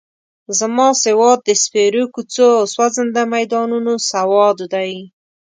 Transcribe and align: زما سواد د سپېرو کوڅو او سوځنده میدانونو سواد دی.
زما 0.59 0.87
سواد 1.03 1.39
د 1.47 1.49
سپېرو 1.63 2.03
کوڅو 2.13 2.47
او 2.59 2.65
سوځنده 2.73 3.23
میدانونو 3.35 3.93
سواد 4.09 4.57
دی. 4.73 4.93